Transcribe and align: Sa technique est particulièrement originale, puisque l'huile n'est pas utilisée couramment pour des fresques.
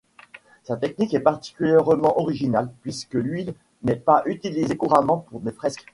Sa 0.63 0.77
technique 0.77 1.13
est 1.13 1.19
particulièrement 1.19 2.19
originale, 2.19 2.71
puisque 2.81 3.13
l'huile 3.13 3.53
n'est 3.83 3.95
pas 3.95 4.23
utilisée 4.25 4.75
couramment 4.75 5.19
pour 5.29 5.41
des 5.41 5.51
fresques. 5.51 5.85